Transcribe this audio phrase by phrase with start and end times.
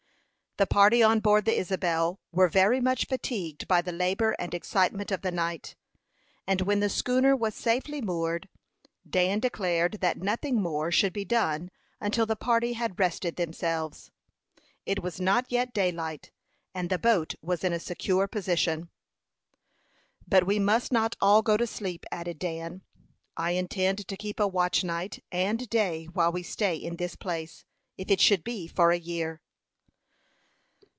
[0.57, 5.09] The party on board the Isabel were very much fatigued by the labor and excitement
[5.09, 5.77] of the night;
[6.45, 8.49] and when the schooner was safely moored,
[9.09, 14.11] Dan declared that nothing more should be done until the party had rested themselves.
[14.85, 16.31] It was not yet daylight,
[16.75, 18.89] and the boat was in a secure position.
[20.27, 22.83] "But we must not all go to sleep," added Dan.
[23.37, 27.63] "I intend to keep a watch night and day while we stay in this place,
[27.97, 29.39] if it should be for a year."